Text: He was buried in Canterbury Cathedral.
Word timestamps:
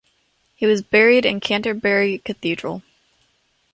He 0.55 0.65
was 0.65 0.81
buried 0.81 1.27
in 1.27 1.39
Canterbury 1.39 2.17
Cathedral. 2.17 2.81